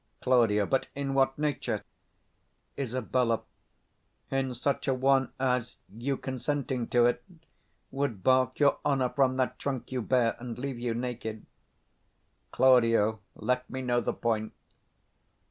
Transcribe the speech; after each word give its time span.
Claud. 0.19 0.51
But 0.67 0.87
in 0.95 1.13
what 1.13 1.37
nature? 1.37 1.83
Isab. 2.75 3.43
In 4.31 4.55
such 4.55 4.87
a 4.87 4.95
one 4.95 5.31
as, 5.39 5.77
you 5.95 6.17
consenting 6.17 6.87
to't, 6.87 7.19
Would 7.91 8.23
bark 8.23 8.57
your 8.59 8.79
honour 8.83 9.09
from 9.09 9.37
that 9.37 9.59
trunk 9.59 9.91
you 9.91 10.01
bear, 10.01 10.35
And 10.39 10.57
leave 10.57 10.79
you 10.79 10.95
naked. 10.95 11.45
Claud. 12.51 13.19
Let 13.35 13.69
me 13.69 13.83
know 13.83 14.01
the 14.01 14.13
point. 14.13 14.53